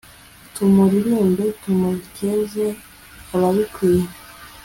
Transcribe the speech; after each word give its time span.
tumuririmbe, 0.53 1.45
tumukeze 1.61 2.65
arabikwiye 3.33 4.05